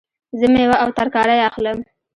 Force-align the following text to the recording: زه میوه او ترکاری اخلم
زه 0.39 0.45
میوه 0.53 0.75
او 0.83 0.89
ترکاری 0.97 1.41
اخلم 1.49 1.77